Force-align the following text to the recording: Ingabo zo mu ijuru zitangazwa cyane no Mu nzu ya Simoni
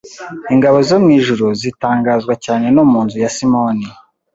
Ingabo 0.53 0.77
zo 0.87 0.97
mu 1.03 1.09
ijuru 1.17 1.45
zitangazwa 1.61 2.33
cyane 2.45 2.65
no 2.75 2.83
Mu 2.91 2.99
nzu 3.05 3.17
ya 3.23 3.29
Simoni 3.35 3.87